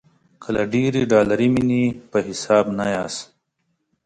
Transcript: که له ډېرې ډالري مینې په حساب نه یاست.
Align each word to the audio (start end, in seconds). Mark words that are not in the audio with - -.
که 0.41 0.49
له 0.55 0.63
ډېرې 0.73 1.01
ډالري 1.11 1.47
مینې 1.55 1.83
په 2.11 2.17
حساب 2.27 2.65
نه 2.77 2.85
یاست. 2.95 3.21